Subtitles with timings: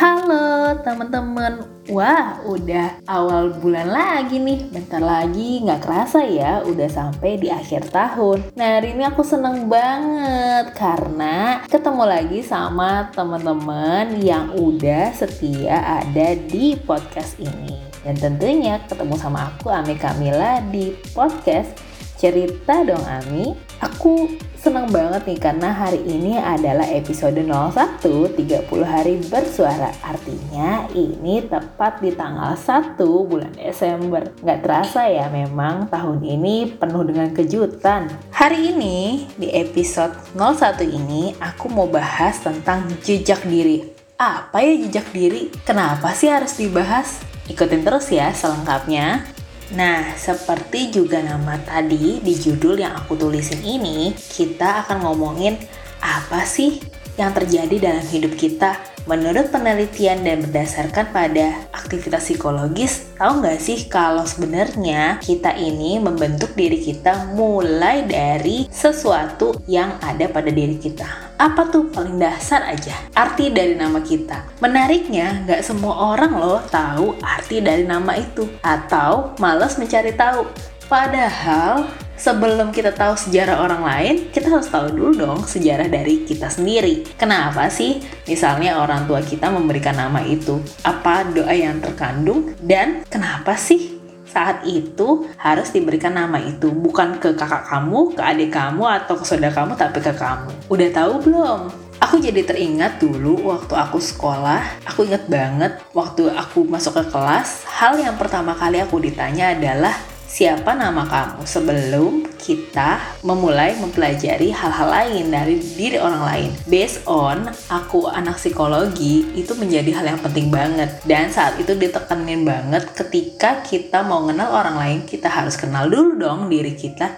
[0.00, 1.60] Halo teman-teman,
[1.92, 4.72] wah udah awal bulan lagi nih.
[4.72, 8.48] Bentar lagi nggak kerasa ya udah sampai di akhir tahun.
[8.56, 16.32] Nah hari ini aku seneng banget karena ketemu lagi sama teman-teman yang udah setia ada
[16.48, 17.76] di podcast ini.
[18.00, 21.76] Dan tentunya ketemu sama aku Ame Kamila di podcast
[22.20, 23.56] Cerita Dong Ami.
[23.80, 29.88] Aku senang banget nih karena hari ini adalah episode 01 30 hari bersuara.
[30.04, 34.36] Artinya ini tepat di tanggal 1 bulan Desember.
[34.44, 38.12] Gak terasa ya memang tahun ini penuh dengan kejutan.
[38.36, 43.96] Hari ini di episode 01 ini aku mau bahas tentang jejak diri.
[44.20, 45.48] Apa ya jejak diri?
[45.64, 47.24] Kenapa sih harus dibahas?
[47.48, 49.39] Ikutin terus ya selengkapnya
[49.70, 55.54] Nah, seperti juga nama tadi di judul yang aku tulisin ini, kita akan ngomongin
[56.02, 56.82] apa sih
[57.14, 63.88] yang terjadi dalam hidup kita Menurut penelitian dan berdasarkan pada aktivitas psikologis, tahu nggak sih
[63.88, 71.32] kalau sebenarnya kita ini membentuk diri kita mulai dari sesuatu yang ada pada diri kita.
[71.40, 74.60] Apa tuh paling dasar aja arti dari nama kita.
[74.60, 80.44] Menariknya, nggak semua orang loh tahu arti dari nama itu atau malas mencari tahu.
[80.90, 81.88] Padahal
[82.20, 87.08] sebelum kita tahu sejarah orang lain, kita harus tahu dulu dong sejarah dari kita sendiri.
[87.16, 90.60] Kenapa sih misalnya orang tua kita memberikan nama itu?
[90.84, 92.52] Apa doa yang terkandung?
[92.60, 93.96] Dan kenapa sih
[94.30, 99.24] saat itu harus diberikan nama itu bukan ke kakak kamu, ke adik kamu atau ke
[99.26, 100.52] saudara kamu tapi ke kamu.
[100.70, 101.60] Udah tahu belum?
[102.00, 107.68] Aku jadi teringat dulu waktu aku sekolah, aku ingat banget waktu aku masuk ke kelas,
[107.68, 109.92] hal yang pertama kali aku ditanya adalah
[110.30, 116.50] siapa nama kamu sebelum kita memulai mempelajari hal-hal lain dari diri orang lain.
[116.70, 122.46] Based on aku anak psikologi itu menjadi hal yang penting banget dan saat itu ditekenin
[122.46, 127.10] banget ketika kita mau kenal orang lain kita harus kenal dulu dong diri kita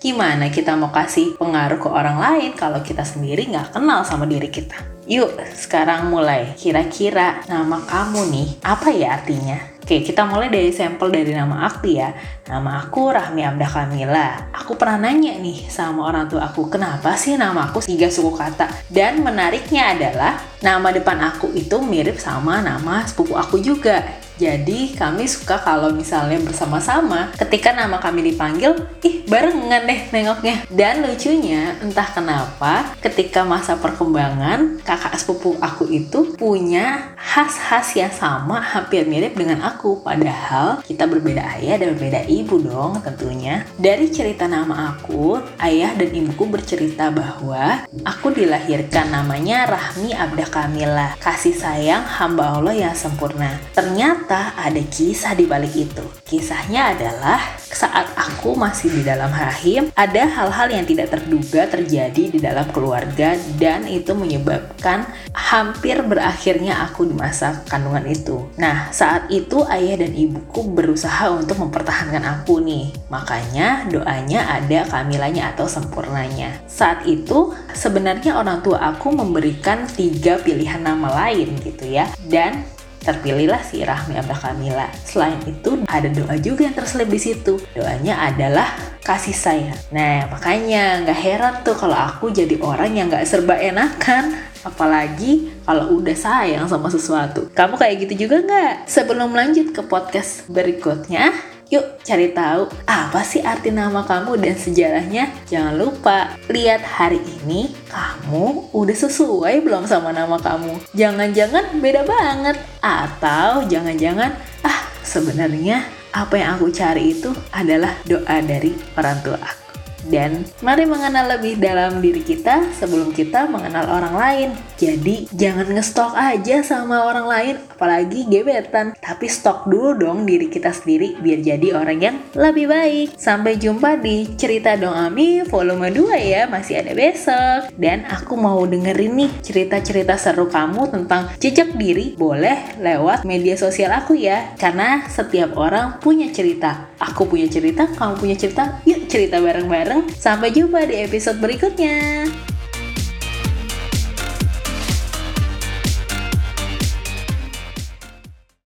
[0.00, 4.48] gimana kita mau kasih pengaruh ke orang lain kalau kita sendiri nggak kenal sama diri
[4.48, 4.78] kita.
[5.10, 6.54] Yuk, sekarang mulai.
[6.54, 9.69] Kira-kira nama kamu nih, apa ya artinya?
[9.80, 12.12] Oke, kita mulai dari sampel dari nama aku ya.
[12.44, 14.52] Nama aku Rahmi Abda Kamila.
[14.52, 18.68] Aku pernah nanya nih sama orang tua aku, kenapa sih nama aku tiga suku kata?
[18.92, 24.04] Dan menariknya adalah, nama depan aku itu mirip sama nama sepupu aku juga.
[24.40, 28.72] Jadi kami suka kalau misalnya bersama-sama ketika nama kami dipanggil,
[29.04, 30.64] ih barengan deh nengoknya.
[30.72, 38.64] Dan lucunya entah kenapa ketika masa perkembangan kakak sepupu aku itu punya khas-khas yang sama
[38.64, 40.00] hampir mirip dengan aku.
[40.00, 43.68] Padahal kita berbeda ayah dan berbeda ibu dong tentunya.
[43.76, 51.08] Dari cerita nama aku, ayah dan ibuku bercerita bahwa aku dilahirkan namanya Rahmi Abda Kamila.
[51.20, 53.60] Kasih sayang hamba Allah yang sempurna.
[53.76, 56.06] Ternyata ternyata ada kisah di balik itu.
[56.22, 62.38] Kisahnya adalah saat aku masih di dalam rahim, ada hal-hal yang tidak terduga terjadi di
[62.38, 65.02] dalam keluarga dan itu menyebabkan
[65.34, 68.46] hampir berakhirnya aku di masa kandungan itu.
[68.54, 72.94] Nah, saat itu ayah dan ibuku berusaha untuk mempertahankan aku nih.
[73.10, 76.54] Makanya doanya ada kamilanya atau sempurnanya.
[76.70, 82.06] Saat itu sebenarnya orang tua aku memberikan tiga pilihan nama lain gitu ya.
[82.22, 84.86] Dan terpilihlah si Rahmi Abah Kamila.
[85.04, 87.56] Selain itu ada doa juga yang terselip di situ.
[87.72, 88.68] Doanya adalah
[89.00, 89.80] kasih sayang.
[89.90, 94.52] Nah makanya nggak heran tuh kalau aku jadi orang yang nggak serba enakan.
[94.60, 97.48] Apalagi kalau udah sayang sama sesuatu.
[97.56, 98.84] Kamu kayak gitu juga nggak?
[98.92, 101.32] Sebelum lanjut ke podcast berikutnya,
[101.70, 105.30] Yuk cari tahu apa sih arti nama kamu dan sejarahnya.
[105.46, 110.82] Jangan lupa lihat hari ini kamu udah sesuai belum sama nama kamu.
[110.98, 114.34] Jangan-jangan beda banget atau jangan-jangan
[114.66, 119.59] ah sebenarnya apa yang aku cari itu adalah doa dari orang tua aku.
[120.08, 124.48] Dan mari mengenal lebih dalam diri kita sebelum kita mengenal orang lain.
[124.80, 128.96] Jadi jangan ngestok aja sama orang lain, apalagi gebetan.
[128.96, 133.08] Tapi stok dulu dong diri kita sendiri biar jadi orang yang lebih baik.
[133.20, 137.72] Sampai jumpa di Cerita Dong Ami volume 2 ya, masih ada besok.
[137.76, 143.92] Dan aku mau dengerin nih cerita-cerita seru kamu tentang jejak diri, boleh lewat media sosial
[143.92, 144.56] aku ya.
[144.56, 146.89] Karena setiap orang punya cerita.
[147.00, 150.12] Aku punya cerita, kamu punya cerita, yuk cerita bareng-bareng.
[150.20, 152.28] Sampai jumpa di episode berikutnya.